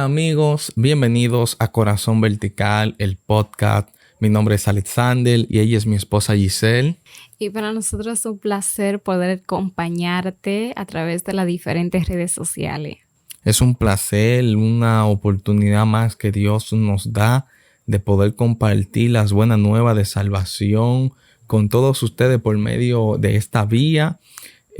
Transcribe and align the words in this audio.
Hola 0.00 0.06
amigos, 0.06 0.72
bienvenidos 0.76 1.56
a 1.58 1.72
Corazón 1.72 2.22
Vertical, 2.22 2.94
el 2.96 3.18
podcast. 3.18 3.90
Mi 4.18 4.30
nombre 4.30 4.54
es 4.54 4.66
Alexander 4.66 5.44
y 5.46 5.58
ella 5.58 5.76
es 5.76 5.84
mi 5.84 5.94
esposa 5.94 6.34
Giselle. 6.34 6.96
Y 7.38 7.50
para 7.50 7.74
nosotros 7.74 8.18
es 8.18 8.24
un 8.24 8.38
placer 8.38 9.00
poder 9.02 9.40
acompañarte 9.42 10.72
a 10.76 10.86
través 10.86 11.22
de 11.24 11.34
las 11.34 11.46
diferentes 11.46 12.08
redes 12.08 12.32
sociales. 12.32 12.96
Es 13.44 13.60
un 13.60 13.74
placer, 13.74 14.56
una 14.56 15.04
oportunidad 15.04 15.84
más 15.84 16.16
que 16.16 16.32
Dios 16.32 16.72
nos 16.72 17.12
da 17.12 17.44
de 17.84 18.00
poder 18.00 18.34
compartir 18.34 19.10
las 19.10 19.34
buenas 19.34 19.58
nuevas 19.58 19.98
de 19.98 20.06
salvación 20.06 21.12
con 21.46 21.68
todos 21.68 22.02
ustedes 22.02 22.40
por 22.40 22.56
medio 22.56 23.18
de 23.18 23.36
esta 23.36 23.66
vía 23.66 24.18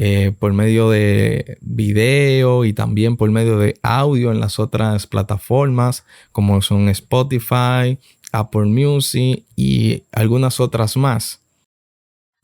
eh, 0.02 0.32
por 0.38 0.54
medio 0.54 0.88
de 0.88 1.58
video 1.60 2.64
y 2.64 2.72
también 2.72 3.18
por 3.18 3.30
medio 3.30 3.58
de 3.58 3.78
audio 3.82 4.32
en 4.32 4.40
las 4.40 4.58
otras 4.58 5.06
plataformas 5.06 6.06
como 6.32 6.62
son 6.62 6.88
Spotify, 6.88 7.98
Apple 8.32 8.64
Music 8.64 9.44
y 9.56 10.04
algunas 10.10 10.58
otras 10.58 10.96
más. 10.96 11.42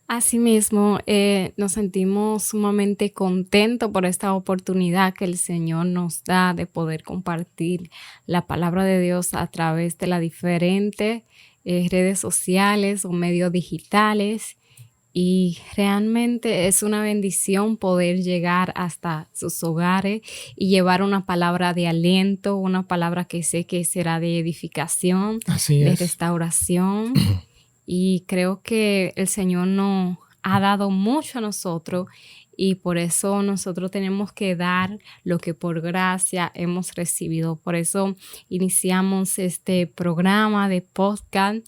Asimismo, 0.07 0.99
eh, 1.07 1.55
nos 1.57 1.73
sentimos 1.73 2.43
sumamente 2.43 3.15
contentos 3.15 3.91
por 3.91 4.05
esta 4.05 4.35
oportunidad 4.35 5.15
que 5.15 5.25
el 5.25 5.39
Señor 5.39 5.87
nos 5.87 6.25
da 6.25 6.53
de 6.53 6.67
poder 6.67 7.05
compartir 7.05 7.91
la 8.27 8.47
palabra 8.47 8.85
de 8.85 9.01
Dios 9.01 9.33
a 9.33 9.47
través 9.47 9.97
de 9.97 10.09
las 10.09 10.21
diferentes 10.21 11.23
eh, 11.65 11.89
redes 11.91 12.19
sociales 12.21 13.07
o 13.07 13.13
medios 13.13 13.51
digitales 13.51 14.59
y 15.19 15.57
realmente 15.75 16.69
es 16.69 16.83
una 16.83 17.01
bendición 17.01 17.79
poder 17.79 18.23
llegar 18.23 18.75
hasta 18.77 19.31
sus 19.33 19.65
hogares 19.65 20.21
y 20.57 20.69
llevar 20.69 21.01
una 21.01 21.25
palabra 21.25 21.73
de 21.73 21.89
aliento, 21.89 22.59
una 22.59 22.87
palabra 22.87 23.25
que 23.25 23.43
sé 23.43 23.65
que 23.65 23.83
será 23.87 24.21
de 24.21 24.39
edificación, 24.39 25.41
de 25.71 25.97
restauración. 25.97 27.15
y 27.87 28.25
creo 28.27 28.61
que 28.61 29.15
el 29.17 29.27
Señor 29.27 29.69
nos 29.69 30.19
ha 30.43 30.61
dado 30.61 30.91
mucho 30.91 31.39
a 31.39 31.41
nosotros 31.41 32.09
y 32.55 32.75
por 32.75 32.99
eso 32.99 33.43
nosotros 33.43 33.91
tenemos 33.91 34.35
que 34.35 34.55
dar 34.55 34.99
lo 35.25 35.39
que 35.39 35.55
por 35.55 35.81
gracia 35.81 36.53
hemos 36.55 36.95
recibido. 36.95 37.57
Por 37.57 37.75
eso 37.75 38.17
iniciamos 38.51 39.39
este 39.39 39.87
programa 39.87 40.69
de 40.69 40.83
podcast 40.83 41.65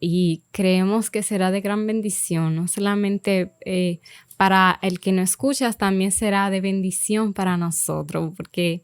y 0.00 0.42
creemos 0.50 1.10
que 1.10 1.22
será 1.22 1.50
de 1.50 1.60
gran 1.60 1.86
bendición, 1.86 2.56
no 2.56 2.68
solamente 2.68 3.52
eh, 3.64 4.00
para 4.36 4.78
el 4.82 5.00
que 5.00 5.12
nos 5.12 5.30
escuchas, 5.30 5.78
también 5.78 6.12
será 6.12 6.50
de 6.50 6.60
bendición 6.60 7.32
para 7.32 7.56
nosotros, 7.56 8.32
porque 8.36 8.82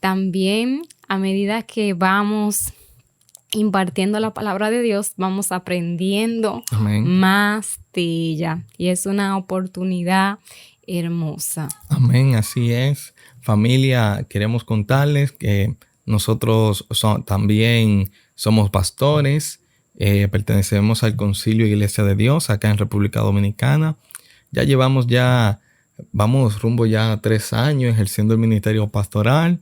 también 0.00 0.82
a 1.08 1.18
medida 1.18 1.62
que 1.62 1.94
vamos 1.94 2.72
impartiendo 3.52 4.18
la 4.20 4.34
palabra 4.34 4.70
de 4.70 4.82
Dios, 4.82 5.12
vamos 5.16 5.52
aprendiendo 5.52 6.62
más 6.80 7.78
de 7.92 8.02
ella 8.02 8.64
y 8.76 8.88
es 8.88 9.06
una 9.06 9.36
oportunidad 9.36 10.38
hermosa. 10.86 11.68
Amén, 11.88 12.34
así 12.34 12.72
es. 12.72 13.14
Familia, 13.40 14.26
queremos 14.28 14.64
contarles 14.64 15.32
que 15.32 15.74
nosotros 16.04 16.86
también 17.26 18.10
somos 18.34 18.70
pastores 18.70 19.60
eh, 19.96 20.28
pertenecemos 20.28 21.02
al 21.04 21.16
Concilio 21.16 21.66
Iglesia 21.66 22.04
de 22.04 22.16
Dios 22.16 22.50
acá 22.50 22.70
en 22.70 22.78
República 22.78 23.20
Dominicana. 23.20 23.96
Ya 24.50 24.64
llevamos 24.64 25.06
ya, 25.06 25.60
vamos 26.12 26.60
rumbo 26.60 26.86
ya 26.86 27.12
a 27.12 27.20
tres 27.20 27.52
años 27.52 27.92
ejerciendo 27.92 28.34
el 28.34 28.40
ministerio 28.40 28.88
pastoral. 28.88 29.60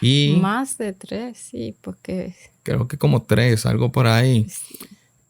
Y 0.00 0.38
Más 0.40 0.76
de 0.78 0.92
tres, 0.92 1.38
sí, 1.38 1.74
porque... 1.80 2.34
Creo 2.62 2.88
que 2.88 2.98
como 2.98 3.22
tres, 3.22 3.64
algo 3.64 3.90
por 3.90 4.06
ahí. 4.06 4.46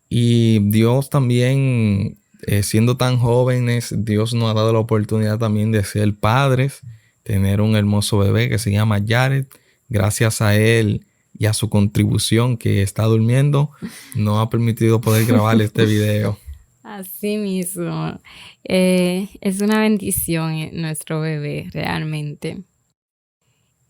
Y 0.09 0.59
Dios 0.71 1.11
también, 1.11 2.19
eh, 2.47 2.65
siendo 2.65 2.97
tan 2.97 3.19
jóvenes, 3.19 3.95
Dios 3.99 4.35
nos 4.35 4.51
ha 4.51 4.55
dado 4.55 4.73
la 4.73 4.81
oportunidad 4.81 5.39
también 5.39 5.71
de 5.71 5.85
ser 5.85 6.13
padres, 6.15 6.81
tener 7.23 7.61
un 7.61 7.77
hermoso 7.77 8.19
bebé 8.19 8.49
que 8.49 8.59
se 8.59 8.73
llama 8.73 9.01
Jared. 9.07 9.47
Gracias 9.89 10.41
a 10.41 10.57
él 10.57 11.07
y 11.41 11.47
a 11.47 11.55
su 11.55 11.71
contribución 11.71 12.59
que 12.59 12.83
está 12.83 13.05
durmiendo, 13.05 13.71
no 14.15 14.41
ha 14.41 14.51
permitido 14.51 15.01
poder 15.01 15.25
grabar 15.25 15.59
este 15.63 15.87
video. 15.87 16.39
Así 16.83 17.39
mismo. 17.39 18.21
Eh, 18.63 19.27
es 19.41 19.63
una 19.63 19.81
bendición 19.81 20.53
eh, 20.53 20.71
nuestro 20.75 21.23
bebé, 21.23 21.71
realmente. 21.73 22.59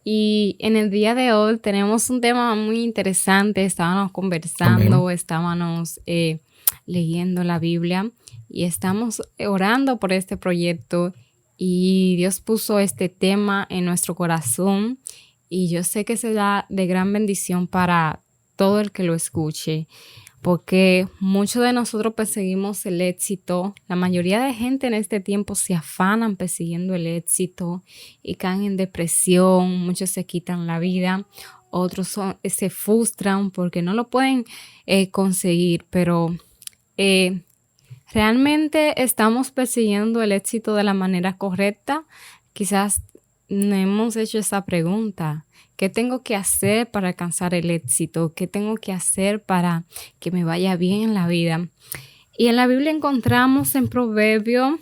Y 0.05 0.55
en 0.61 0.77
el 0.77 0.91
día 0.91 1.17
de 1.17 1.33
hoy 1.33 1.59
tenemos 1.59 2.09
un 2.09 2.21
tema 2.21 2.55
muy 2.55 2.85
interesante. 2.85 3.65
Estábamos 3.65 4.13
conversando, 4.13 5.11
estábamos 5.11 5.99
eh, 6.07 6.39
leyendo 6.87 7.43
la 7.43 7.59
Biblia 7.59 8.09
y 8.49 8.63
estamos 8.63 9.23
orando 9.45 9.99
por 9.99 10.13
este 10.13 10.37
proyecto. 10.37 11.15
Y 11.57 12.15
Dios 12.15 12.39
puso 12.39 12.79
este 12.79 13.09
tema 13.09 13.67
en 13.71 13.87
nuestro 13.87 14.15
corazón 14.15 14.99
y 15.51 15.69
yo 15.69 15.83
sé 15.83 16.07
que 16.07 16.17
será 16.17 16.65
de 16.71 16.87
gran 16.87 17.13
bendición 17.13 17.67
para 17.67 18.23
todo 18.57 18.81
el 18.81 18.93
que 18.93 19.03
lo 19.03 19.15
escuche, 19.15 19.89
porque 20.43 21.09
muchos 21.19 21.63
de 21.63 21.73
nosotros 21.73 22.15
perseguimos 22.15 22.87
el 22.87 23.01
éxito. 23.01 23.75
La 23.89 23.97
mayoría 23.97 24.41
de 24.41 24.55
gente 24.55 24.87
en 24.87 24.95
este 24.95 25.21
tiempo 25.21 25.55
se 25.55 25.75
afanan 25.75 26.37
persiguiendo 26.37 26.95
el 26.95 27.07
éxito 27.07 27.83
y 28.23 28.37
caen 28.37 28.63
en 28.63 28.77
depresión, 28.77 29.81
muchos 29.81 30.11
se 30.11 30.25
quitan 30.25 30.67
la 30.67 30.79
vida, 30.79 31.27
otros 31.71 32.17
se 32.45 32.71
frustran 32.71 33.51
porque 33.51 33.83
no 33.83 33.93
lo 33.93 34.09
pueden 34.09 34.45
eh, 34.87 35.11
conseguir, 35.11 35.85
pero 35.91 36.35
eh, 36.97 37.43
realmente 38.13 39.03
estamos 39.03 39.51
persiguiendo 39.51 40.23
el 40.23 40.33
éxito 40.33 40.75
de 40.75 40.85
la 40.85 40.95
manera 40.95 41.37
correcta. 41.37 42.05
Quizás 42.53 43.03
hemos 43.51 44.17
hecho 44.17 44.39
esa 44.39 44.65
pregunta. 44.65 45.45
¿Qué 45.77 45.89
tengo 45.89 46.23
que 46.23 46.37
hacer 46.37 46.91
para 46.91 47.09
alcanzar 47.09 47.55
el 47.55 47.71
éxito? 47.71 48.33
¿Qué 48.35 48.47
tengo 48.47 48.77
que 48.77 48.93
hacer 48.93 49.43
para 49.43 49.85
que 50.19 50.31
me 50.31 50.45
vaya 50.45 50.77
bien 50.77 51.03
en 51.03 51.15
la 51.15 51.27
vida? 51.27 51.69
Y 52.37 52.47
en 52.47 52.57
la 52.57 52.67
Biblia 52.67 52.91
encontramos 52.91 53.75
en 53.75 53.89
Proverbio, 53.89 54.79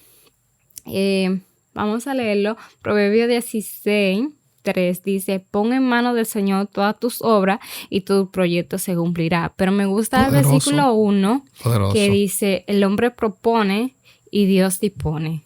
eh, 0.87 1.41
vamos 1.75 2.07
a 2.07 2.15
leerlo, 2.15 2.57
Proverbio 2.83 3.27
16, 3.27 4.29
3 4.63 5.03
dice, 5.03 5.41
pon 5.41 5.73
en 5.73 5.83
manos 5.83 6.15
del 6.15 6.27
Señor 6.27 6.67
todas 6.67 6.99
tus 6.99 7.23
obras 7.23 7.59
y 7.91 8.03
tu 8.03 8.31
proyecto 8.31 8.79
se 8.79 8.95
cumplirá. 8.95 9.55
Pero 9.57 9.73
me 9.73 9.87
gusta 9.87 10.27
el 10.27 10.33
versículo 10.33 10.93
1 10.93 11.45
que 11.93 12.11
dice, 12.11 12.65
el 12.67 12.85
hombre 12.85 13.11
propone 13.11 13.95
y 14.31 14.47
Dios 14.47 14.81
dispone. 14.81 15.43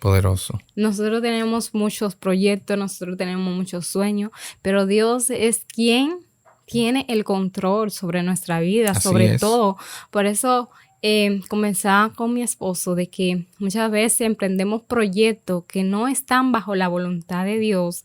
Poderoso. 0.00 0.58
Nosotros 0.74 1.22
tenemos 1.22 1.74
muchos 1.74 2.14
proyectos, 2.14 2.76
nosotros 2.76 3.16
tenemos 3.16 3.54
muchos 3.54 3.86
sueños, 3.86 4.30
pero 4.62 4.86
Dios 4.86 5.30
es 5.30 5.64
quien 5.64 6.18
tiene 6.66 7.06
el 7.08 7.24
control 7.24 7.90
sobre 7.90 8.22
nuestra 8.22 8.60
vida, 8.60 8.94
sobre 8.94 9.38
todo. 9.38 9.76
Por 10.10 10.26
eso 10.26 10.68
eh, 11.02 11.40
comenzaba 11.48 12.12
con 12.12 12.34
mi 12.34 12.42
esposo 12.42 12.94
de 12.94 13.08
que 13.08 13.46
muchas 13.58 13.90
veces 13.90 14.22
emprendemos 14.22 14.82
proyectos 14.82 15.64
que 15.64 15.84
no 15.84 16.08
están 16.08 16.52
bajo 16.52 16.74
la 16.74 16.88
voluntad 16.88 17.44
de 17.44 17.58
Dios, 17.58 18.04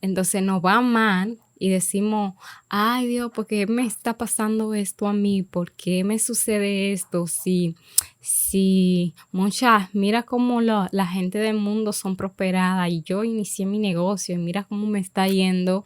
entonces 0.00 0.42
nos 0.42 0.64
va 0.64 0.80
mal 0.80 1.38
y 1.60 1.68
decimos, 1.68 2.34
ay 2.70 3.06
Dios, 3.06 3.30
¿por 3.32 3.46
qué 3.46 3.66
me 3.66 3.84
está 3.84 4.16
pasando 4.16 4.72
esto 4.72 5.06
a 5.06 5.12
mí? 5.12 5.42
¿Por 5.42 5.72
qué 5.72 6.04
me 6.04 6.18
sucede 6.18 6.92
esto? 6.92 7.26
Si, 7.26 7.76
si 8.22 9.12
muchas, 9.30 9.94
mira 9.94 10.22
cómo 10.22 10.62
la 10.62 11.06
gente 11.06 11.36
del 11.36 11.58
mundo 11.58 11.92
son 11.92 12.16
prosperadas 12.16 12.90
y 12.90 13.02
yo 13.02 13.24
inicié 13.24 13.66
mi 13.66 13.78
negocio 13.78 14.34
y 14.34 14.38
mira 14.38 14.64
cómo 14.64 14.86
me 14.86 15.00
está 15.00 15.28
yendo. 15.28 15.84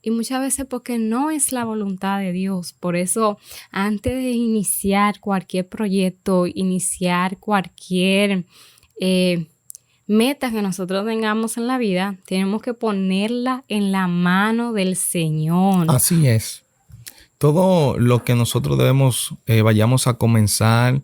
Y 0.00 0.12
muchas 0.12 0.40
veces 0.40 0.64
porque 0.64 0.96
no 1.00 1.32
es 1.32 1.50
la 1.50 1.64
voluntad 1.64 2.20
de 2.20 2.30
Dios. 2.30 2.72
Por 2.72 2.94
eso, 2.94 3.36
antes 3.72 4.14
de 4.14 4.30
iniciar 4.30 5.18
cualquier 5.18 5.68
proyecto, 5.68 6.46
iniciar 6.46 7.38
cualquier... 7.38 8.46
Eh, 9.00 9.46
metas 10.06 10.52
que 10.52 10.62
nosotros 10.62 11.04
tengamos 11.06 11.56
en 11.56 11.66
la 11.66 11.78
vida, 11.78 12.16
tenemos 12.26 12.62
que 12.62 12.74
ponerla 12.74 13.64
en 13.68 13.92
la 13.92 14.06
mano 14.06 14.72
del 14.72 14.96
Señor. 14.96 15.86
Así 15.88 16.26
es. 16.26 16.62
Todo 17.38 17.98
lo 17.98 18.24
que 18.24 18.34
nosotros 18.34 18.78
debemos, 18.78 19.34
eh, 19.46 19.62
vayamos 19.62 20.06
a 20.06 20.14
comenzar, 20.14 21.00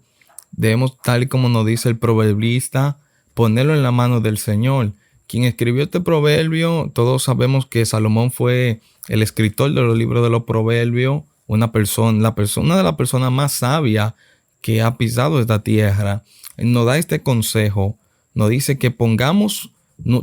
debemos, 0.52 0.96
tal 1.02 1.28
como 1.28 1.48
nos 1.48 1.66
dice 1.66 1.88
el 1.88 1.98
proverbista, 1.98 2.96
ponerlo 3.34 3.74
en 3.74 3.82
la 3.82 3.90
mano 3.90 4.20
del 4.20 4.38
Señor. 4.38 4.92
Quien 5.26 5.44
escribió 5.44 5.82
este 5.82 6.00
proverbio, 6.00 6.90
todos 6.94 7.24
sabemos 7.24 7.66
que 7.66 7.84
Salomón 7.84 8.30
fue 8.30 8.80
el 9.08 9.22
escritor 9.22 9.72
de 9.72 9.80
los 9.80 9.96
libros 9.96 10.22
de 10.22 10.30
los 10.30 10.44
proverbios, 10.44 11.22
una 11.46 11.72
persona, 11.72 12.20
la 12.20 12.34
persona 12.34 12.76
de 12.76 12.82
la 12.82 12.96
persona 12.96 13.30
más 13.30 13.52
sabia 13.52 14.14
que 14.60 14.80
ha 14.80 14.96
pisado 14.96 15.40
esta 15.40 15.62
tierra. 15.62 16.22
Nos 16.56 16.86
da 16.86 16.98
este 16.98 17.22
consejo 17.22 17.98
nos 18.34 18.50
dice 18.50 18.78
que 18.78 18.90
pongamos 18.90 19.70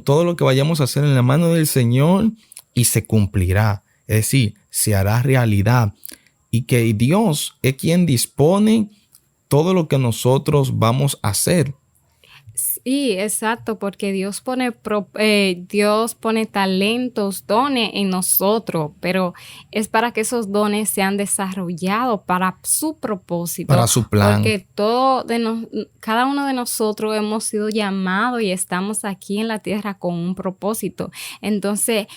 todo 0.04 0.24
lo 0.24 0.36
que 0.36 0.44
vayamos 0.44 0.82
a 0.82 0.86
hacer 0.86 1.04
en 1.04 1.16
la 1.16 1.22
mano 1.22 1.54
del 1.54 1.68
Señor 1.68 2.32
y 2.74 2.86
se 2.86 3.06
cumplirá. 3.06 3.84
Es 4.08 4.18
decir, 4.18 4.56
se 4.70 4.96
hará 4.96 5.22
realidad. 5.22 5.94
Y 6.52 6.64
que 6.64 6.94
Dios 6.94 7.56
es 7.62 7.76
quien 7.76 8.06
dispone 8.06 8.90
todo 9.48 9.74
lo 9.74 9.88
que 9.88 9.98
nosotros 9.98 10.80
vamos 10.80 11.20
a 11.22 11.30
hacer. 11.30 11.76
Sí, 12.90 13.12
exacto, 13.12 13.78
porque 13.78 14.12
Dios 14.12 14.42
pone, 14.42 14.74
eh, 15.20 15.64
Dios 15.70 16.16
pone 16.16 16.48
talentos, 16.48 17.46
dones 17.46 17.92
en 17.94 18.10
nosotros, 18.10 18.94
pero 19.00 19.36
es 19.70 19.88
para 19.88 20.12
que 20.12 20.22
esos 20.22 20.52
dones 20.52 20.90
sean 20.90 21.16
desarrollados 21.16 22.22
para 22.24 22.58
su 22.64 22.98
propósito. 22.98 23.68
Para 23.68 23.86
su 23.86 24.10
plan. 24.10 24.42
Porque 24.42 24.66
todo 24.74 25.24
de 25.24 25.68
cada 26.00 26.26
uno 26.26 26.48
de 26.48 26.54
nosotros 26.54 27.16
hemos 27.16 27.44
sido 27.44 27.70
llamados 27.70 28.42
y 28.42 28.52
estamos 28.52 29.06
aquí 29.06 29.38
en 29.38 29.50
la 29.50 29.60
tierra 29.60 30.00
con 30.00 30.16
un 30.16 30.34
propósito. 30.34 31.12
Entonces, 31.42 32.08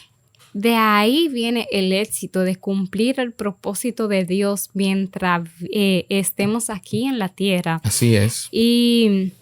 de 0.55 0.75
ahí 0.75 1.29
viene 1.29 1.69
el 1.71 1.93
éxito 1.93 2.41
de 2.41 2.57
cumplir 2.57 3.21
el 3.21 3.33
propósito 3.33 4.09
de 4.09 4.25
Dios 4.25 4.71
mientras 4.73 5.47
eh, 5.71 6.07
estemos 6.09 6.71
aquí 6.71 7.05
en 7.05 7.19
la 7.19 7.29
tierra. 7.29 7.83
Así 7.85 8.17
es. 8.17 8.49
Y 8.51 9.33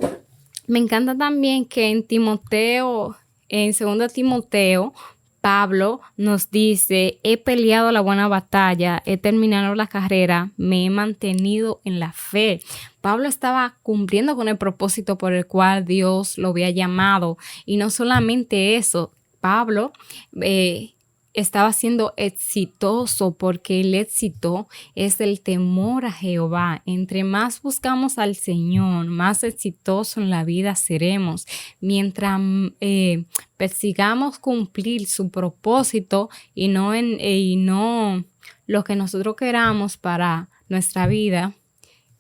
me 0.71 0.79
encanta 0.79 1.19
también 1.19 1.65
que 1.65 1.91
en 1.91 2.05
Timoteo, 2.05 3.17
en 3.49 3.73
2 3.77 4.13
Timoteo, 4.13 4.95
Pablo 5.41 6.01
nos 6.17 6.53
dice, 6.53 7.19
he 7.25 7.39
peleado 7.39 7.91
la 7.91 8.01
buena 8.01 8.29
batalla, 8.29 9.03
he 9.05 9.17
terminado 9.17 9.75
la 9.75 9.89
carrera, 9.89 10.51
me 10.57 10.85
he 10.85 10.91
mantenido 10.91 11.81
en 11.85 11.99
la 11.99 12.13
fe. 12.13 12.61
Pablo 13.01 13.27
estaba 13.27 13.75
cumpliendo 13.83 14.37
con 14.37 14.47
el 14.47 14.59
propósito 14.59 15.19
por 15.19 15.33
el 15.33 15.45
cual 15.45 15.87
Dios 15.87 16.39
lo 16.39 16.51
había 16.51 16.71
llamado. 16.71 17.37
Y 17.67 17.77
no 17.77 17.91
solamente 17.91 18.77
eso, 18.77 19.11
Pablo 19.41 19.93
eh, 20.41 20.93
estaba 21.35 21.73
siendo 21.73 22.13
exitoso 22.17 23.35
porque 23.35 23.81
el 23.81 23.95
éxito 23.95 24.69
es 24.95 25.21
el 25.21 25.41
temor 25.41 26.05
a 26.05 26.13
Jehová. 26.13 26.83
Entre 26.87 27.25
más 27.25 27.63
buscamos 27.63 28.19
al 28.19 28.35
Señor, 28.35 29.07
más 29.07 29.45
exitoso 29.45 30.21
en 30.21 30.31
la 30.31 30.45
vida 30.45 30.75
seremos. 30.75 31.47
Mientras 31.81 32.41
eh, 32.81 33.25
persigamos 33.57 34.39
cumplir 34.39 35.07
su 35.07 35.31
propósito 35.31 36.31
y 36.55 36.69
no, 36.69 36.95
en, 36.95 37.17
eh, 37.21 37.39
y 37.39 37.57
no 37.57 38.25
lo 38.67 38.85
que 38.85 38.97
nosotros 38.97 39.37
queramos 39.37 39.97
para 39.97 40.49
nuestra 40.69 41.07
vida, 41.07 41.55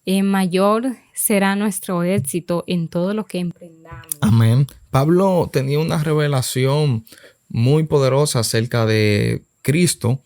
eh, 0.06 0.22
mayor 0.22 0.96
será 1.14 1.54
nuestro 1.56 2.02
éxito 2.02 2.64
en 2.66 2.88
todo 2.88 3.14
lo 3.14 3.26
que 3.26 3.38
emprendamos. 3.38 4.06
Amén. 4.20 4.66
Pablo 4.90 5.48
tenía 5.52 5.78
una 5.78 6.02
revelación 6.02 7.04
muy 7.50 7.84
poderosa 7.84 8.38
acerca 8.40 8.86
de 8.86 9.42
Cristo. 9.62 10.20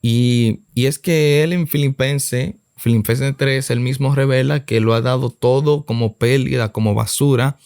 Y, 0.00 0.60
es 0.74 0.98
que 0.98 1.42
él 1.42 1.52
en 1.52 1.68
Filipenses, 1.68 2.54
Filipenses 2.78 3.34
3, 3.36 3.70
él 3.70 3.80
mismo 3.80 4.14
revela 4.14 4.64
que 4.64 4.80
lo 4.80 4.94
ha 4.94 5.02
dado 5.02 5.28
todo 5.30 5.84
como 5.84 6.14
pérdida, 6.14 6.72
como 6.72 6.94
basura, 6.94 7.58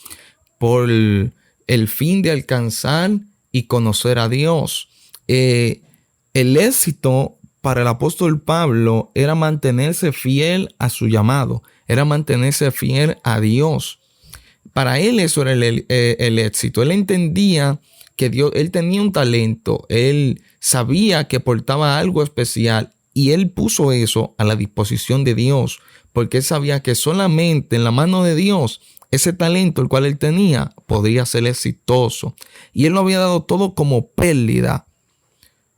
por 0.59 0.91
el, 0.91 1.33
fin 1.89 2.23
de 2.23 2.33
alcanzar 2.33 3.13
y 3.53 3.65
conocer 3.65 4.19
a 4.19 4.29
Dios. 4.29 4.89
Eh, 5.29 5.81
el 6.33 6.57
éxito 6.57 7.37
para 7.61 7.83
el 7.83 7.87
apóstol 7.87 8.41
Pablo 8.41 9.13
era 9.15 9.35
mantenerse 9.35 10.13
fiel 10.13 10.75
a 10.79 10.91
su 10.91 11.07
llamado, 11.07 11.63
era 11.87 12.05
mantenerse 12.05 12.73
fiel 12.73 13.19
a 13.23 13.41
Dios. 13.41 14.01
Para 14.73 14.99
él 14.99 15.21
eso 15.21 15.43
era 15.43 15.53
el, 15.53 15.87
eh, 15.89 16.17
el 16.19 16.39
éxito. 16.41 16.83
Él 16.83 16.91
entendía 16.91 17.79
que 18.17 18.31
Dios, 18.31 18.53
él 18.55 18.71
tenía 18.71 19.03
un 19.03 19.13
talento, 19.13 19.87
él 19.89 20.43
sabía 20.61 21.29
que 21.29 21.41
portaba 21.41 21.99
algo 21.99 22.23
especial 22.23 22.93
y 23.13 23.31
él 23.31 23.51
puso 23.51 23.93
eso 23.93 24.35
a 24.39 24.45
la 24.45 24.57
disposición 24.57 25.25
de 25.25 25.35
Dios, 25.35 25.81
porque 26.13 26.39
él 26.39 26.43
sabía 26.43 26.81
que 26.81 26.95
solamente 26.95 27.77
en 27.77 27.85
la 27.85 27.91
mano 27.91 28.23
de 28.23 28.35
Dios 28.35 28.81
ese 29.11 29.33
talento 29.33 29.81
el 29.81 29.89
cual 29.89 30.07
él 30.07 30.19
tenía 30.19 30.73
podría 30.87 31.25
ser 31.25 31.47
exitoso. 31.47 32.35
Y 32.73 32.87
él 32.87 32.95
lo 32.95 33.01
había 33.01 33.21
dado 33.21 33.43
todo 33.43 33.75
como 33.75 34.09
pérdida 34.09 34.87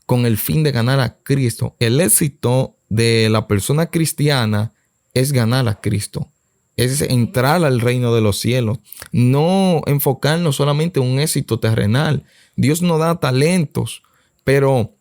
con 0.06 0.24
el 0.24 0.38
fin 0.38 0.62
de 0.62 0.72
ganar 0.72 1.00
a 1.00 1.18
Cristo. 1.22 1.74
El 1.78 2.00
éxito 2.00 2.76
de 2.88 3.28
la 3.28 3.46
persona 3.46 3.86
cristiana 3.86 4.72
es 5.12 5.32
ganar 5.32 5.68
a 5.68 5.80
Cristo 5.80 6.30
es 6.76 7.00
entrar 7.00 7.64
al 7.64 7.80
reino 7.80 8.14
de 8.14 8.20
los 8.20 8.38
cielos, 8.38 8.78
no 9.10 9.82
enfocarnos 9.86 10.56
solamente 10.56 11.00
en 11.00 11.06
un 11.06 11.18
éxito 11.18 11.58
terrenal. 11.58 12.24
Dios 12.54 12.82
nos 12.82 12.98
da 12.98 13.18
talentos, 13.18 14.02
pero 14.44 14.92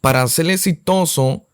para 0.00 0.26
ser 0.28 0.48
exitoso 0.50 1.44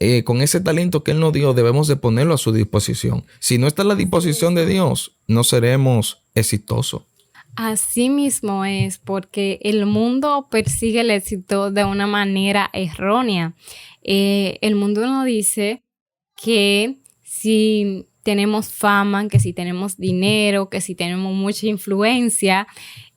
eh, 0.00 0.24
con 0.24 0.42
ese 0.42 0.60
talento 0.60 1.04
que 1.04 1.12
Él 1.12 1.20
nos 1.20 1.32
dio, 1.32 1.54
debemos 1.54 1.86
de 1.86 1.94
ponerlo 1.94 2.34
a 2.34 2.38
su 2.38 2.52
disposición. 2.52 3.24
Si 3.38 3.56
no 3.56 3.68
está 3.68 3.82
a 3.82 3.84
la 3.84 3.94
disposición 3.94 4.56
de 4.56 4.66
Dios, 4.66 5.12
no 5.28 5.44
seremos 5.44 6.24
exitosos. 6.34 7.02
Así 7.54 8.08
mismo 8.08 8.64
es, 8.64 8.98
porque 8.98 9.60
el 9.62 9.86
mundo 9.86 10.48
persigue 10.50 11.02
el 11.02 11.10
éxito 11.10 11.70
de 11.70 11.84
una 11.84 12.08
manera 12.08 12.68
errónea. 12.72 13.54
Eh, 14.02 14.58
el 14.62 14.74
mundo 14.74 15.06
nos 15.06 15.24
dice 15.26 15.82
que 16.34 16.96
si 17.22 18.06
tenemos 18.22 18.68
fama, 18.68 19.28
que 19.28 19.40
si 19.40 19.52
tenemos 19.52 19.96
dinero, 19.96 20.68
que 20.68 20.80
si 20.80 20.94
tenemos 20.94 21.34
mucha 21.34 21.66
influencia, 21.66 22.66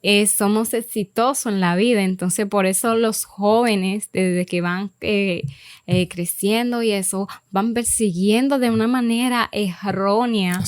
eh, 0.01 0.27
somos 0.27 0.73
exitosos 0.73 1.51
en 1.51 1.59
la 1.59 1.75
vida. 1.75 2.03
Entonces, 2.03 2.45
por 2.47 2.65
eso 2.65 2.95
los 2.95 3.25
jóvenes, 3.25 4.09
desde 4.13 4.45
que 4.45 4.61
van 4.61 4.91
eh, 5.01 5.43
eh, 5.87 6.07
creciendo 6.07 6.83
y 6.83 6.91
eso, 6.91 7.27
van 7.51 7.73
persiguiendo 7.73 8.59
de 8.59 8.69
una 8.69 8.87
manera 8.87 9.49
errónea 9.51 10.61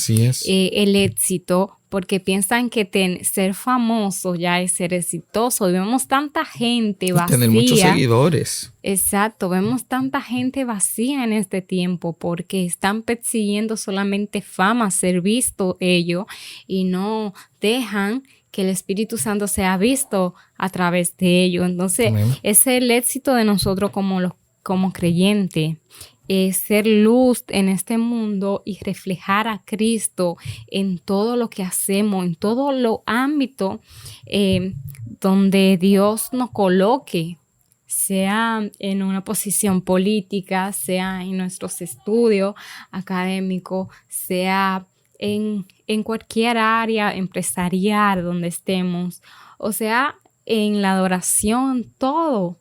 el 0.47 0.95
éxito 0.95 1.76
porque 1.89 2.19
piensan 2.19 2.69
que 2.69 3.21
ser 3.23 3.53
famoso 3.53 4.35
ya 4.35 4.61
es 4.61 4.73
ser 4.73 4.93
exitoso. 4.93 5.65
vemos 5.71 6.07
tanta 6.07 6.43
gente 6.45 7.13
vacía. 7.13 7.37
tener 7.37 7.49
muchos 7.49 7.79
seguidores. 7.79 8.73
Exacto, 8.83 9.49
vemos 9.49 9.85
tanta 9.85 10.21
gente 10.21 10.65
vacía 10.65 11.23
en 11.23 11.33
este 11.33 11.61
tiempo 11.61 12.13
porque 12.13 12.65
están 12.65 13.03
persiguiendo 13.03 13.77
solamente 13.77 14.41
fama, 14.41 14.91
ser 14.91 15.21
visto 15.21 15.77
ellos 15.79 16.25
y 16.67 16.83
no 16.83 17.33
dejan 17.61 18.23
que 18.51 18.63
el 18.63 18.69
Espíritu 18.69 19.17
Santo 19.17 19.47
sea 19.47 19.77
visto 19.77 20.33
a 20.57 20.69
través 20.69 21.15
de 21.17 21.43
ellos. 21.43 21.65
Entonces, 21.65 22.13
es 22.43 22.67
el 22.67 22.91
éxito 22.91 23.33
de 23.33 23.45
nosotros 23.45 23.91
como 23.91 24.19
los 24.19 24.33
como 24.63 24.91
creyentes 24.91 25.77
es 26.27 26.57
ser 26.57 26.85
luz 26.85 27.43
en 27.47 27.69
este 27.69 27.97
mundo 27.97 28.61
y 28.65 28.79
reflejar 28.83 29.47
a 29.47 29.61
Cristo 29.63 30.37
en 30.67 30.97
todo 30.99 31.35
lo 31.35 31.49
que 31.49 31.63
hacemos, 31.63 32.25
en 32.25 32.35
todo 32.35 32.71
lo 32.71 33.03
ámbito 33.05 33.79
eh, 34.25 34.73
donde 35.19 35.77
Dios 35.77 36.33
nos 36.33 36.51
coloque, 36.51 37.37
sea 37.85 38.69
en 38.79 39.03
una 39.03 39.23
posición 39.23 39.81
política, 39.81 40.73
sea 40.73 41.23
en 41.23 41.37
nuestros 41.37 41.81
estudios 41.81 42.53
académicos, 42.91 43.87
sea 44.09 44.85
en, 45.19 45.65
en 45.87 46.03
cualquier 46.03 46.57
área 46.57 47.15
empresarial 47.15 48.23
donde 48.23 48.49
estemos, 48.49 49.21
o 49.57 49.71
sea, 49.71 50.15
en 50.45 50.81
la 50.81 50.93
adoración, 50.93 51.91
todo 51.97 52.57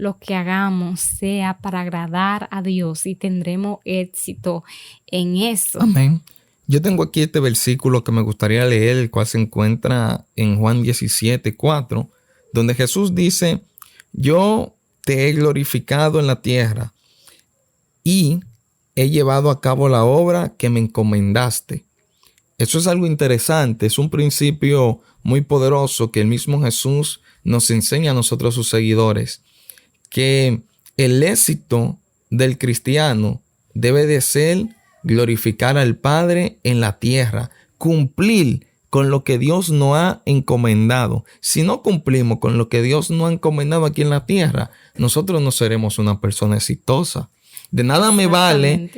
lo 0.00 0.16
que 0.18 0.34
hagamos 0.34 0.98
sea 1.00 1.58
para 1.58 1.82
agradar 1.82 2.48
a 2.50 2.62
Dios 2.62 3.04
y 3.04 3.14
tendremos 3.14 3.80
éxito 3.84 4.64
en 5.06 5.36
eso. 5.36 5.78
Amén. 5.78 6.22
Yo 6.66 6.80
tengo 6.80 7.02
aquí 7.02 7.20
este 7.20 7.38
versículo 7.38 8.02
que 8.02 8.10
me 8.10 8.22
gustaría 8.22 8.64
leer, 8.64 8.96
el 8.96 9.10
cual 9.10 9.26
se 9.26 9.38
encuentra 9.38 10.24
en 10.36 10.58
Juan 10.58 10.82
17, 10.82 11.54
4, 11.54 12.08
donde 12.54 12.74
Jesús 12.74 13.14
dice, 13.14 13.60
yo 14.14 14.74
te 15.04 15.28
he 15.28 15.32
glorificado 15.34 16.18
en 16.18 16.26
la 16.26 16.40
tierra 16.40 16.94
y 18.02 18.40
he 18.94 19.10
llevado 19.10 19.50
a 19.50 19.60
cabo 19.60 19.90
la 19.90 20.04
obra 20.04 20.54
que 20.56 20.70
me 20.70 20.80
encomendaste. 20.80 21.84
Eso 22.56 22.78
es 22.78 22.86
algo 22.86 23.06
interesante, 23.06 23.84
es 23.84 23.98
un 23.98 24.08
principio 24.08 25.02
muy 25.22 25.42
poderoso 25.42 26.10
que 26.10 26.22
el 26.22 26.26
mismo 26.26 26.62
Jesús 26.62 27.20
nos 27.44 27.70
enseña 27.70 28.12
a 28.12 28.14
nosotros 28.14 28.54
sus 28.54 28.70
seguidores 28.70 29.42
que 30.10 30.60
el 30.96 31.22
éxito 31.22 31.96
del 32.28 32.58
cristiano 32.58 33.40
debe 33.72 34.06
de 34.06 34.20
ser 34.20 34.66
glorificar 35.02 35.78
al 35.78 35.96
Padre 35.96 36.58
en 36.62 36.80
la 36.80 36.98
tierra, 36.98 37.50
cumplir 37.78 38.66
con 38.90 39.08
lo 39.08 39.22
que 39.22 39.38
Dios 39.38 39.70
nos 39.70 39.96
ha 39.96 40.20
encomendado. 40.26 41.24
Si 41.40 41.62
no 41.62 41.82
cumplimos 41.82 42.40
con 42.40 42.58
lo 42.58 42.68
que 42.68 42.82
Dios 42.82 43.10
nos 43.10 43.30
ha 43.30 43.32
encomendado 43.32 43.86
aquí 43.86 44.02
en 44.02 44.10
la 44.10 44.26
tierra, 44.26 44.70
nosotros 44.96 45.40
no 45.40 45.52
seremos 45.52 45.98
una 45.98 46.20
persona 46.20 46.56
exitosa. 46.56 47.30
De 47.70 47.84
nada 47.84 48.10
me 48.10 48.26
vale 48.26 48.90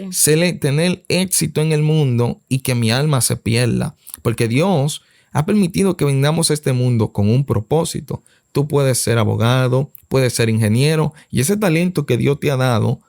tener 0.60 1.04
éxito 1.08 1.60
en 1.60 1.72
el 1.72 1.82
mundo 1.82 2.40
y 2.48 2.60
que 2.60 2.74
mi 2.74 2.90
alma 2.90 3.20
se 3.20 3.36
pierda, 3.36 3.94
porque 4.22 4.48
Dios 4.48 5.02
ha 5.32 5.44
permitido 5.44 5.96
que 5.96 6.06
vengamos 6.06 6.50
a 6.50 6.54
este 6.54 6.72
mundo 6.72 7.12
con 7.12 7.28
un 7.28 7.44
propósito. 7.44 8.22
Tú 8.52 8.66
puedes 8.66 8.98
ser 8.98 9.18
abogado, 9.18 9.90
puedes 10.12 10.34
ser 10.34 10.50
ingeniero 10.50 11.14
y 11.30 11.40
ese 11.40 11.56
talento 11.56 12.04
que 12.04 12.18
Dios 12.18 12.38
te 12.38 12.50
ha 12.50 12.58
dado, 12.58 13.00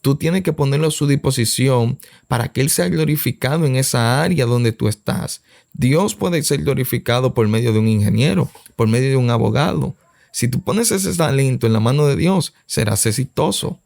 tú 0.00 0.16
tienes 0.16 0.42
que 0.42 0.52
ponerlo 0.52 0.88
a 0.88 0.90
su 0.90 1.06
disposición 1.06 1.96
para 2.26 2.50
que 2.50 2.60
Él 2.60 2.70
sea 2.70 2.88
glorificado 2.88 3.66
en 3.66 3.76
esa 3.76 4.20
área 4.20 4.46
donde 4.46 4.72
tú 4.72 4.88
estás. 4.88 5.44
Dios 5.74 6.16
puede 6.16 6.42
ser 6.42 6.64
glorificado 6.64 7.34
por 7.34 7.46
medio 7.46 7.72
de 7.72 7.78
un 7.78 7.86
ingeniero, 7.86 8.50
por 8.74 8.88
medio 8.88 9.10
de 9.10 9.16
un 9.16 9.30
abogado. 9.30 9.94
Si 10.32 10.48
tú 10.48 10.60
pones 10.60 10.90
ese 10.90 11.14
talento 11.14 11.68
en 11.68 11.72
la 11.72 11.78
mano 11.78 12.04
de 12.08 12.16
Dios, 12.16 12.52
serás 12.66 13.06
exitoso. 13.06 13.78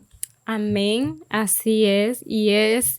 Amén, 0.46 1.22
así 1.28 1.84
es. 1.84 2.24
Y 2.26 2.48
es, 2.48 2.98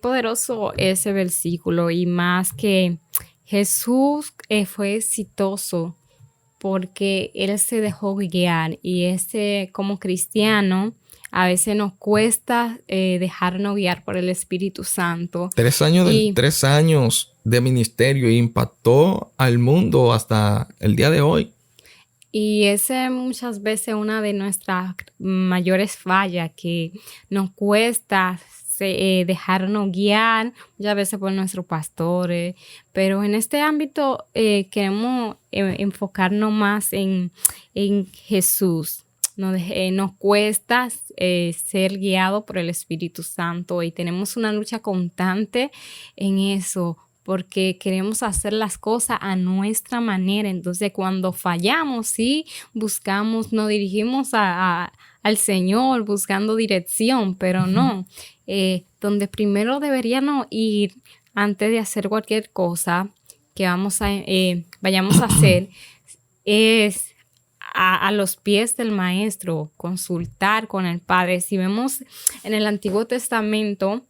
poderoso 0.00 0.74
ese 0.76 1.12
versículo 1.12 1.90
y 1.90 2.06
más 2.06 2.52
que 2.52 2.98
Jesús 3.46 4.32
eh, 4.48 4.64
fue 4.64 4.94
exitoso 4.94 5.96
porque 6.62 7.32
Él 7.34 7.58
se 7.58 7.80
dejó 7.80 8.14
guiar 8.14 8.78
y 8.82 9.06
ese 9.06 9.70
como 9.72 9.98
cristiano 9.98 10.94
a 11.32 11.48
veces 11.48 11.74
nos 11.74 11.92
cuesta 11.94 12.78
eh, 12.86 13.16
dejarnos 13.18 13.74
guiar 13.74 14.04
por 14.04 14.16
el 14.16 14.28
Espíritu 14.28 14.84
Santo. 14.84 15.50
Tres 15.56 15.82
años, 15.82 16.08
de, 16.08 16.30
tres 16.36 16.62
años 16.62 17.32
de 17.42 17.60
ministerio 17.60 18.30
impactó 18.30 19.32
al 19.38 19.58
mundo 19.58 20.12
hasta 20.12 20.68
el 20.78 20.94
día 20.94 21.10
de 21.10 21.20
hoy. 21.20 21.50
Y 22.32 22.64
esa 22.64 23.04
es 23.04 23.10
muchas 23.10 23.62
veces 23.62 23.94
una 23.94 24.22
de 24.22 24.32
nuestras 24.32 24.96
mayores 25.18 25.96
fallas, 25.96 26.50
que 26.56 26.92
nos 27.28 27.50
cuesta 27.50 28.40
eh, 28.80 29.24
dejarnos 29.26 29.92
guiar 29.92 30.52
muchas 30.78 30.96
veces 30.96 31.18
por 31.20 31.30
nuestros 31.30 31.66
pastores, 31.66 32.56
pero 32.92 33.22
en 33.22 33.34
este 33.34 33.60
ámbito 33.60 34.24
eh, 34.34 34.66
queremos 34.70 35.36
eh, 35.52 35.76
enfocarnos 35.78 36.50
más 36.50 36.92
en, 36.92 37.30
Jesús. 37.74 39.04
Nos, 39.36 39.58
nos 39.92 40.12
cuesta 40.14 40.88
ser 40.90 41.98
guiado 41.98 42.44
por 42.44 42.58
el 42.58 42.68
Espíritu 42.68 43.22
Santo 43.22 43.82
y 43.82 43.92
tenemos 43.92 44.36
una 44.36 44.52
lucha 44.52 44.80
constante 44.80 45.70
en 46.16 46.38
eso 46.38 46.98
porque 47.22 47.78
queremos 47.78 48.22
hacer 48.22 48.52
las 48.52 48.78
cosas 48.78 49.18
a 49.20 49.36
nuestra 49.36 50.00
manera. 50.00 50.48
Entonces, 50.48 50.92
cuando 50.92 51.32
fallamos, 51.32 52.08
sí, 52.08 52.46
buscamos, 52.74 53.52
nos 53.52 53.68
dirigimos 53.68 54.30
a, 54.32 54.92
al 55.22 55.36
Señor 55.36 56.04
buscando 56.04 56.56
dirección, 56.56 57.36
pero 57.36 57.66
no. 57.66 58.06
Eh, 58.46 58.84
donde 59.00 59.28
primero 59.28 59.80
deberíamos 59.80 60.46
ir 60.50 60.94
antes 61.34 61.70
de 61.70 61.78
hacer 61.78 62.08
cualquier 62.08 62.50
cosa 62.50 63.08
que 63.54 63.66
vamos 63.66 64.02
a, 64.02 64.12
eh, 64.12 64.64
vayamos 64.80 65.20
a 65.20 65.26
hacer 65.26 65.68
es 66.44 67.12
a, 67.74 68.12
los 68.12 68.36
pies 68.36 68.76
del 68.76 68.90
maestro, 68.90 69.70
consultar 69.76 70.68
con 70.68 70.84
el 70.84 71.00
Padre. 71.00 71.40
Si 71.40 71.56
vemos 71.56 72.04
en 72.44 72.52
el 72.52 72.66
Antiguo 72.66 73.06
Testamento, 73.06 74.02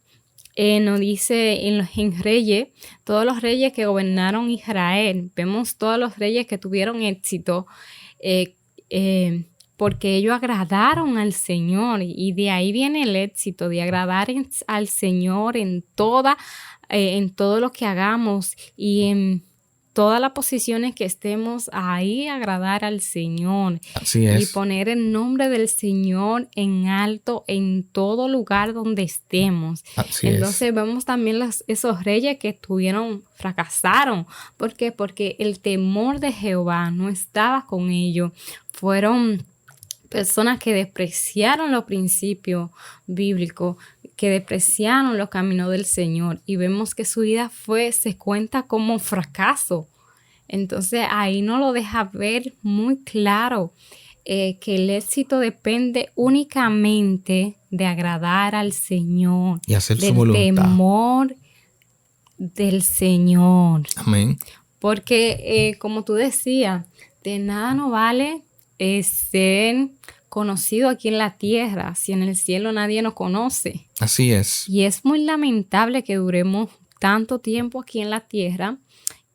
eh, 0.55 0.79
nos 0.79 0.99
dice 0.99 1.67
en, 1.67 1.79
los, 1.79 1.87
en 1.97 2.21
reyes, 2.21 2.67
todos 3.03 3.25
los 3.25 3.41
reyes 3.41 3.73
que 3.73 3.85
gobernaron 3.85 4.49
Israel, 4.49 5.31
vemos 5.35 5.77
todos 5.77 5.97
los 5.97 6.17
reyes 6.17 6.45
que 6.45 6.57
tuvieron 6.57 7.01
éxito, 7.01 7.65
eh, 8.19 8.55
eh, 8.89 9.45
porque 9.77 10.15
ellos 10.15 10.33
agradaron 10.33 11.17
al 11.17 11.33
Señor 11.33 12.01
y 12.03 12.31
de 12.33 12.51
ahí 12.51 12.71
viene 12.71 13.03
el 13.03 13.15
éxito, 13.15 13.67
de 13.67 13.81
agradar 13.81 14.27
al 14.67 14.87
Señor 14.87 15.57
en 15.57 15.83
toda, 15.95 16.37
en 16.89 17.31
todo 17.31 17.59
lo 17.59 17.71
que 17.71 17.87
hagamos 17.87 18.55
y 18.77 19.05
en 19.05 19.43
todas 19.93 20.19
las 20.19 20.31
posiciones 20.31 20.95
que 20.95 21.05
estemos 21.05 21.69
ahí, 21.71 22.27
agradar 22.27 22.83
al 22.83 22.99
Señor. 22.99 23.79
Así 23.93 24.25
es. 24.25 24.41
Y 24.41 24.45
poner 24.53 24.89
el 24.89 25.11
nombre 25.11 25.49
del 25.49 25.69
Señor 25.69 26.47
en 26.55 26.87
alto 26.87 27.45
en 27.47 27.83
todo 27.83 28.27
lugar 28.27 28.73
donde 28.73 29.03
estemos. 29.03 29.83
Así 29.95 30.27
Entonces 30.27 30.73
vemos 30.73 31.05
también 31.05 31.39
los, 31.39 31.63
esos 31.67 32.03
reyes 32.03 32.39
que 32.39 32.49
estuvieron, 32.49 33.23
fracasaron. 33.35 34.25
¿Por 34.57 34.73
qué? 34.73 34.91
Porque 34.91 35.35
el 35.39 35.59
temor 35.59 36.19
de 36.19 36.31
Jehová 36.31 36.89
no 36.91 37.07
estaba 37.09 37.65
con 37.65 37.89
ellos. 37.91 38.31
Fueron 38.71 39.45
personas 40.13 40.59
que 40.59 40.73
despreciaron 40.73 41.71
los 41.71 41.85
principios 41.85 42.69
bíblicos, 43.07 43.77
que 44.15 44.29
despreciaron 44.29 45.17
los 45.17 45.29
caminos 45.29 45.71
del 45.71 45.85
Señor 45.85 46.41
y 46.45 46.55
vemos 46.55 46.95
que 46.95 47.05
su 47.05 47.21
vida 47.21 47.49
fue, 47.49 47.91
se 47.91 48.17
cuenta 48.17 48.63
como 48.63 48.99
fracaso. 48.99 49.87
Entonces 50.47 51.05
ahí 51.09 51.41
no 51.41 51.57
lo 51.57 51.73
deja 51.73 52.09
ver 52.13 52.53
muy 52.61 52.97
claro 53.03 53.73
eh, 54.25 54.57
que 54.59 54.75
el 54.75 54.89
éxito 54.89 55.39
depende 55.39 56.11
únicamente 56.15 57.55
de 57.71 57.85
agradar 57.85 58.55
al 58.55 58.71
Señor 58.71 59.59
y 59.65 59.73
hacer 59.73 59.97
del 59.97 60.09
su 60.09 60.15
voluntad. 60.15 60.41
temor 60.41 61.35
del 62.37 62.83
Señor. 62.83 63.83
Amén. 63.95 64.37
Porque 64.79 65.39
eh, 65.43 65.77
como 65.77 66.03
tú 66.03 66.13
decías, 66.13 66.85
de 67.23 67.39
nada 67.39 67.73
no 67.73 67.89
vale 67.89 68.43
ser 69.01 69.89
conocido 70.33 70.89
aquí 70.89 71.07
en 71.07 71.17
la 71.17 71.35
tierra 71.37 71.95
si 71.95 72.11
en 72.11 72.23
el 72.23 72.35
cielo 72.35 72.71
nadie 72.71 73.01
nos 73.01 73.13
conoce. 73.13 73.85
Así 74.03 74.33
es. 74.33 74.67
Y 74.67 74.83
es 74.83 75.05
muy 75.05 75.23
lamentable 75.23 76.03
que 76.03 76.15
duremos 76.15 76.69
tanto 76.99 77.39
tiempo 77.39 77.79
aquí 77.79 78.01
en 78.01 78.09
la 78.09 78.19
tierra 78.19 78.77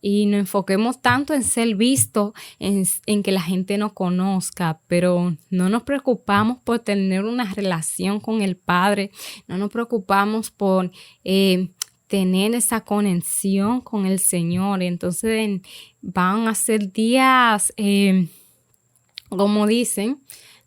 y 0.02 0.26
nos 0.26 0.40
enfoquemos 0.40 1.00
tanto 1.00 1.32
en 1.32 1.42
ser 1.42 1.74
vistos, 1.74 2.32
en, 2.58 3.22
que 3.22 3.32
la 3.32 3.40
gente 3.40 3.78
nos 3.78 3.94
conozca, 3.94 4.80
pero 4.86 5.34
no 5.48 5.70
nos 5.70 5.84
preocupamos 5.84 6.58
por 6.58 6.80
tener 6.80 7.24
una 7.24 7.54
relación 7.54 8.20
con 8.20 8.42
el 8.42 8.56
Padre, 8.56 9.10
no 9.46 9.56
nos 9.56 9.70
preocupamos 9.70 10.50
por 10.50 10.92
eh, 11.24 11.70
tener 12.06 12.54
esa 12.54 12.82
conexión 12.82 13.80
con 13.80 14.04
el 14.04 14.18
Señor. 14.18 14.82
Entonces 14.82 15.62
van 16.02 16.46
a 16.46 16.54
ser 16.54 16.92
días 16.92 17.72
eh, 17.78 18.28
como 19.30 19.66
dicen, 19.66 20.18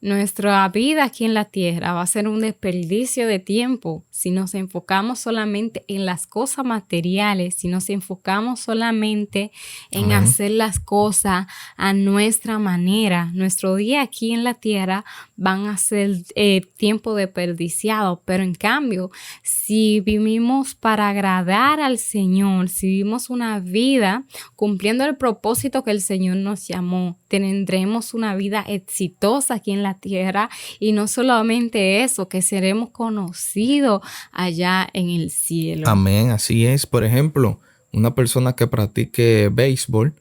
nuestra 0.02 0.68
vida 0.70 1.04
aquí 1.04 1.26
en 1.26 1.36
la 1.36 1.46
tierra 1.46 1.94
va 1.94 2.02
a 2.02 2.08
ser 2.08 2.28
un 2.28 2.42
desperdicio 2.42 3.28
de 3.28 3.38
tiempo 3.38 4.04
si 4.10 4.32
nos 4.32 4.56
enfocamos 4.56 5.20
solamente 5.20 5.86
en 5.88 6.06
las 6.06 6.28
cosas 6.28 6.66
materiales, 6.66 7.56
si 7.56 7.68
nos 7.68 7.90
enfocamos 7.90 8.60
solamente 8.60 9.52
en 9.92 10.12
hacer 10.12 10.52
las 10.52 10.80
cosas 10.80 11.48
a 11.78 11.94
nuestra 11.94 12.60
manera. 12.60 13.32
Nuestro 13.34 13.76
día 13.76 14.02
aquí 14.02 14.32
en 14.32 14.44
la 14.44 14.56
tierra 14.56 15.06
van 15.36 15.68
a 15.68 15.78
ser 15.78 16.18
eh, 16.36 16.62
tiempo 16.78 17.16
desperdiciado, 17.16 18.22
pero 18.26 18.44
en 18.44 18.56
cambio, 18.56 19.12
si 19.44 20.00
vivimos 20.00 20.76
para 20.76 21.10
agradar 21.10 21.80
al 21.80 21.98
Señor, 21.98 22.70
si 22.70 22.88
vivimos 22.88 23.30
una 23.30 23.60
vida 23.60 24.26
cumpliendo 24.56 25.06
el 25.06 25.16
propósito 25.16 25.84
que 25.84 25.92
el 25.92 26.02
Señor 26.02 26.38
nos 26.38 26.68
llamó, 26.68 27.20
tendremos 27.28 28.14
una 28.14 28.36
vida 28.36 28.64
exitosa 28.68 29.56
aquí 29.56 29.72
en 29.72 29.84
la 29.84 29.91
tierra 30.00 30.50
y 30.80 30.92
no 30.92 31.08
solamente 31.08 32.04
eso, 32.04 32.28
que 32.28 32.42
seremos 32.42 32.90
conocidos 32.90 34.02
allá 34.32 34.90
en 34.94 35.10
el 35.10 35.32
cielo. 35.32 35.88
Amén, 35.88 36.30
así 36.30 36.66
es. 36.66 36.86
Por 36.86 37.04
ejemplo, 37.04 37.60
una 37.92 38.16
persona 38.16 38.54
que 38.54 38.68
practique 38.68 39.50
béisbol 39.52 40.14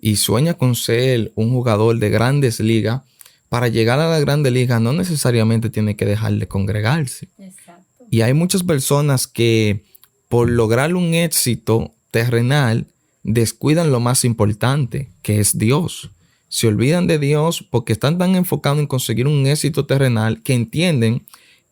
y 0.00 0.16
sueña 0.16 0.54
con 0.54 0.74
ser 0.74 1.32
un 1.34 1.50
jugador 1.50 1.98
de 1.98 2.10
grandes 2.10 2.58
ligas, 2.60 3.02
para 3.48 3.68
llegar 3.68 4.00
a 4.00 4.08
la 4.08 4.18
grande 4.18 4.50
liga 4.50 4.80
no 4.80 4.94
necesariamente 4.94 5.68
tiene 5.68 5.94
que 5.94 6.06
dejar 6.06 6.32
de 6.32 6.48
congregarse. 6.48 7.28
Exacto. 7.38 8.06
Y 8.10 8.22
hay 8.22 8.32
muchas 8.32 8.62
personas 8.62 9.26
que 9.26 9.84
por 10.30 10.50
lograr 10.50 10.94
un 10.94 11.12
éxito 11.12 11.92
terrenal 12.10 12.86
descuidan 13.22 13.92
lo 13.92 14.00
más 14.00 14.24
importante, 14.24 15.10
que 15.20 15.38
es 15.38 15.58
Dios 15.58 16.10
se 16.52 16.66
olvidan 16.66 17.06
de 17.06 17.18
Dios 17.18 17.66
porque 17.70 17.94
están 17.94 18.18
tan 18.18 18.34
enfocados 18.34 18.78
en 18.78 18.86
conseguir 18.86 19.26
un 19.26 19.46
éxito 19.46 19.86
terrenal 19.86 20.42
que 20.42 20.52
entienden 20.52 21.24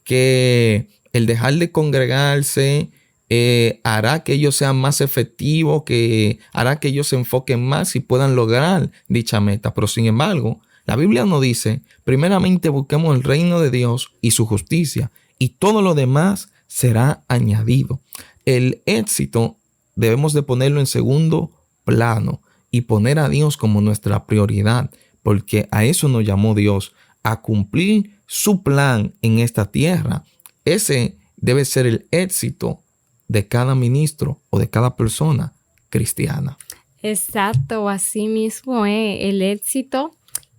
que 0.05 0.89
el 1.13 1.27
dejar 1.27 1.57
de 1.57 1.71
congregarse 1.71 2.89
eh, 3.29 3.81
hará 3.85 4.25
que 4.25 4.33
ellos 4.33 4.57
sean 4.57 4.81
más 4.81 5.03
efectivos, 5.03 5.83
que 5.85 6.39
hará 6.55 6.81
que 6.81 6.89
ellos 6.89 7.09
se 7.09 7.17
enfoquen 7.17 7.63
más 7.63 7.95
y 7.95 8.01
puedan 8.01 8.35
lograr 8.35 8.91
dicha 9.07 9.39
meta. 9.39 9.75
Pero 9.75 9.87
sin 9.87 10.07
embargo, 10.07 10.61
la 10.87 10.97
Biblia 10.97 11.27
nos 11.27 11.43
dice, 11.43 11.83
primeramente 12.05 12.71
busquemos 12.71 13.15
el 13.15 13.23
reino 13.23 13.61
de 13.61 13.71
Dios 13.71 14.13
y 14.23 14.31
su 14.31 14.47
justicia 14.47 15.11
y 15.39 15.51
todo 15.51 15.83
lo 15.83 15.95
demás 15.95 16.49
será 16.69 17.23
añadido. 17.29 18.01
El 18.47 18.81
éxito 18.87 19.57
debemos 19.95 20.33
de 20.33 20.43
ponerlo 20.43 20.81
en 20.81 20.87
segundo 20.87 21.51
plano 21.85 22.41
y 22.71 22.83
poner 22.83 23.19
a 23.19 23.29
Dios 23.29 23.57
como 23.57 23.81
nuestra 23.81 24.27
prioridad, 24.27 24.91
porque 25.23 25.69
a 25.71 25.85
eso 25.85 26.09
nos 26.09 26.25
llamó 26.25 26.55
Dios, 26.55 26.93
a 27.23 27.41
cumplir 27.41 28.19
su 28.27 28.63
plan 28.63 29.13
en 29.23 29.39
esta 29.39 29.71
tierra. 29.71 30.25
Ese 30.65 31.17
debe 31.37 31.65
ser 31.65 31.87
el 31.87 32.07
éxito 32.11 32.81
de 33.29 33.47
cada 33.47 33.75
ministro 33.75 34.39
o 34.51 34.59
de 34.59 34.69
cada 34.69 34.97
persona 34.97 35.53
cristiana. 35.89 36.57
Exacto, 37.03 37.89
así 37.89 38.29
mismo 38.29 38.87
es 38.87 39.25
el 39.25 39.43
éxito. 39.43 40.15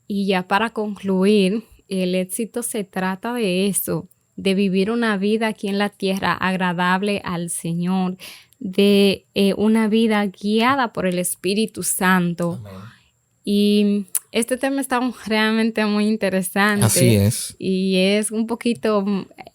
Y 0.07 0.27
ya 0.27 0.47
para 0.47 0.71
concluir, 0.71 1.63
el 1.87 2.15
éxito 2.15 2.63
se 2.63 2.83
trata 2.83 3.33
de 3.33 3.67
eso, 3.67 4.07
de 4.35 4.55
vivir 4.55 4.91
una 4.91 5.17
vida 5.17 5.47
aquí 5.47 5.67
en 5.67 5.77
la 5.77 5.89
tierra 5.89 6.33
agradable 6.33 7.21
al 7.23 7.49
Señor, 7.49 8.17
de 8.61 9.25
eh, 9.33 9.55
una 9.57 9.87
vida 9.87 10.23
guiada 10.27 10.93
por 10.93 11.07
el 11.07 11.17
Espíritu 11.17 11.81
Santo. 11.81 12.61
Y 13.43 14.05
este 14.31 14.55
tema 14.55 14.81
está 14.81 15.01
realmente 15.25 15.83
muy 15.87 16.07
interesante. 16.07 16.85
Así 16.85 17.15
es. 17.15 17.55
Y 17.57 17.97
es 17.97 18.29
un 18.29 18.45
poquito 18.45 19.03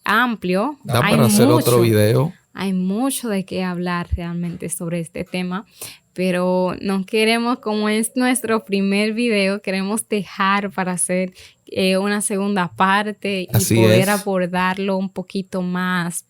amplio. 0.04 0.76
Da 0.82 1.00
para 1.00 1.26
hacer 1.26 1.46
otro 1.46 1.80
video. 1.80 2.34
Hay 2.52 2.72
mucho 2.72 3.28
de 3.28 3.44
qué 3.44 3.62
hablar 3.62 4.08
realmente 4.16 4.68
sobre 4.70 4.98
este 4.98 5.22
tema, 5.22 5.66
pero 6.12 6.75
no 6.80 7.04
queremos, 7.04 7.60
como 7.60 7.88
es 7.88 8.12
nuestro 8.16 8.64
primer 8.64 9.12
video, 9.12 9.62
queremos 9.62 10.08
dejar 10.08 10.72
para 10.72 10.92
hacer 10.92 11.32
eh, 11.66 11.96
una 11.98 12.22
segunda 12.22 12.72
parte 12.75 13.42
y 13.42 13.75
poder 13.75 14.08
abordarlo 14.08 14.96
un 14.96 15.10
poquito 15.10 15.62
más, 15.62 16.25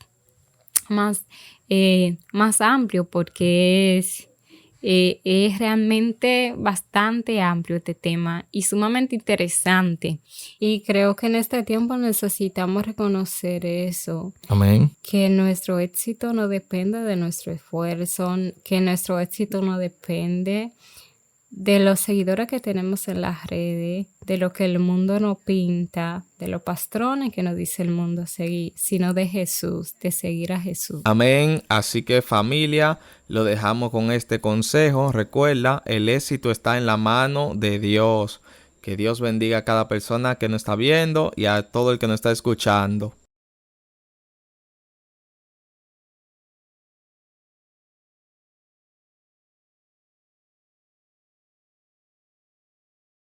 más, 0.89 1.25
eh, 1.69 2.17
más 2.33 2.61
amplio, 2.61 3.05
porque 3.05 3.99
es 3.99 4.29
eh, 4.89 5.21
es 5.25 5.59
realmente 5.59 6.55
bastante 6.57 7.41
amplio 7.41 7.79
este 7.79 7.95
tema 7.95 8.47
y 8.53 8.63
sumamente 8.63 9.17
interesante. 9.17 10.21
Y 10.61 10.83
creo 10.83 11.17
que 11.17 11.27
en 11.27 11.35
este 11.35 11.65
tiempo 11.65 11.97
necesitamos 11.97 12.87
reconocer 12.87 13.67
eso. 13.67 14.33
Amén. 14.47 14.93
Que 15.03 15.29
nuestro 15.29 15.81
éxito 15.81 16.33
no 16.33 16.47
depende 16.47 17.01
de 17.01 17.17
nuestro 17.17 17.53
esfuerzo, 17.53 18.37
que 18.65 18.81
nuestro 18.81 19.19
éxito 19.19 19.61
no 19.61 19.77
depende 19.77 20.71
de 21.57 21.81
los 21.81 22.01
seguidores 22.01 22.47
que 22.47 22.61
tenemos 22.61 23.09
en 23.09 23.23
las 23.23 23.47
redes, 23.47 24.07
de 24.27 24.37
lo 24.37 24.53
que 24.53 24.67
el 24.67 24.79
mundo 24.79 25.19
nos 25.19 25.39
pinta, 25.39 26.23
de 26.39 26.49
los 26.49 26.61
pastrones 26.61 27.33
que 27.33 27.43
nos 27.43 27.57
dice 27.57 27.83
el 27.83 27.91
mundo 27.91 28.27
seguir, 28.27 28.75
sino 28.77 29.15
de 29.15 29.27
Jesús, 29.27 29.95
de 30.01 30.13
seguir 30.13 30.53
a 30.53 30.61
Jesús. 30.61 31.01
Amén. 31.05 31.63
Así 31.69 32.03
que 32.03 32.21
familia, 32.21 32.99
lo 33.27 33.43
dejamos 33.43 33.91
con 33.91 34.13
este 34.13 34.39
consejo. 34.39 35.13
Recuerda, 35.13 35.83
el 35.87 36.11
éxito 36.11 36.51
está 36.51 36.77
en 36.77 36.85
la 36.85 36.99
mano 36.99 37.53
de 37.57 37.79
Dios. 37.79 38.43
Que 38.83 38.99
Dios 38.99 39.23
bendiga 39.23 39.59
a 39.59 39.65
cada 39.65 39.89
persona 39.89 40.37
que 40.37 40.51
nos 40.51 40.61
está 40.61 40.77
viendo 40.77 41.33
y 41.37 41.47
a 41.47 41.63
todo 41.63 41.91
el 41.91 41.99
que 41.99 42.07
nos 42.07 42.17
está 42.17 42.33
escuchando. 42.33 43.15